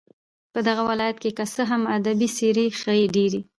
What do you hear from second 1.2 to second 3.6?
كې كه څه هم ادبي څېرې ښې ډېرې